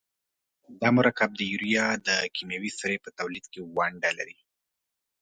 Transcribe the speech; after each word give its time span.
دا 0.81 0.89
مرکب 0.97 1.29
د 1.35 1.41
یوریا 1.51 1.87
د 2.07 2.09
کیمیاوي 2.35 2.71
سرې 2.79 2.97
په 3.05 3.09
تولید 3.19 3.45
کې 3.51 3.61
ونډه 3.75 4.11
لري. 4.19 4.37